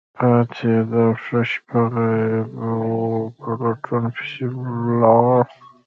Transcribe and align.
پاڅید 0.15 0.89
او 1.01 1.09
ښه 1.23 1.39
شیبه 1.49 1.81
غایب 1.93 2.49
وو، 2.87 3.31
په 3.37 3.49
لټون 3.61 4.03
پسې 4.15 4.45
ولاړ. 4.51 5.43